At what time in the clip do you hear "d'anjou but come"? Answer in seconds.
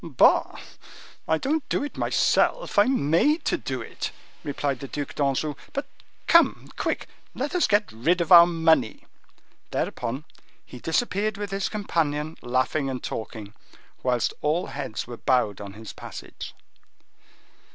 5.13-6.71